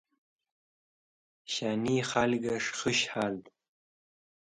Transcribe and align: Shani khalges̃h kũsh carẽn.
Shani 1.53 1.95
khalges̃h 2.09 2.71
kũsh 2.79 3.05
carẽn. 3.11 3.37